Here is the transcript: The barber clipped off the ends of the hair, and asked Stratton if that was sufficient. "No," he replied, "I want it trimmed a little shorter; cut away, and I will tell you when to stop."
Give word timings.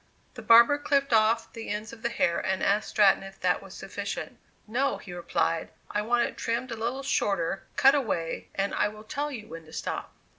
The 0.33 0.41
barber 0.41 0.79
clipped 0.79 1.13
off 1.13 1.53
the 1.53 1.69
ends 1.69 1.93
of 1.93 2.01
the 2.01 2.09
hair, 2.09 2.39
and 2.43 2.63
asked 2.63 2.89
Stratton 2.89 3.21
if 3.21 3.39
that 3.41 3.61
was 3.61 3.75
sufficient. 3.75 4.39
"No," 4.65 4.97
he 4.97 5.13
replied, 5.13 5.69
"I 5.91 6.01
want 6.01 6.27
it 6.27 6.37
trimmed 6.37 6.71
a 6.71 6.75
little 6.75 7.03
shorter; 7.03 7.65
cut 7.75 7.93
away, 7.93 8.47
and 8.55 8.73
I 8.73 8.87
will 8.87 9.03
tell 9.03 9.29
you 9.31 9.47
when 9.47 9.65
to 9.65 9.73
stop." 9.73 10.11